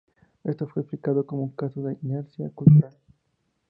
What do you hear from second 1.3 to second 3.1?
un caso de inercia cultural.